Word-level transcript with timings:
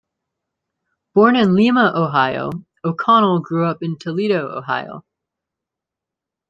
Born 1.13 1.35
in 1.35 1.53
Lima, 1.53 1.93
Ohio, 1.95 2.49
O'Connell 2.83 3.39
grew 3.39 3.67
up 3.67 3.83
in 3.83 3.99
Toledo, 3.99 4.47
Ohio. 4.49 5.05